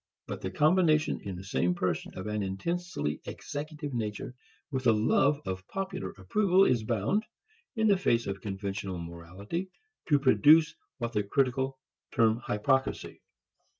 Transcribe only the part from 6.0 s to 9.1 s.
approval is bound, in the face of conventional